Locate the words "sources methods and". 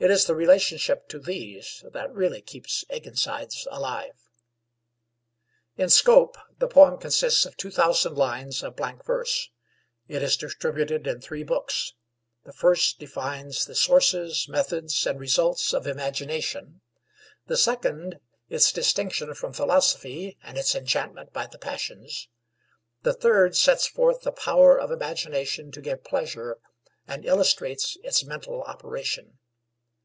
13.74-15.18